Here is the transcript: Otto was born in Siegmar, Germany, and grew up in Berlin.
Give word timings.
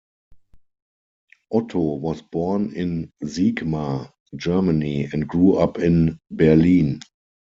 Otto 1.53 1.93
was 1.97 2.23
born 2.23 2.73
in 2.75 3.11
Siegmar, 3.23 4.11
Germany, 4.35 5.07
and 5.13 5.27
grew 5.27 5.57
up 5.57 5.77
in 5.77 6.17
Berlin. 6.31 7.01